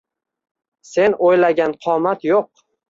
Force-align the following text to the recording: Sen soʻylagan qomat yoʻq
Sen 0.93 1.19
soʻylagan 1.21 1.79
qomat 1.87 2.29
yoʻq 2.35 2.69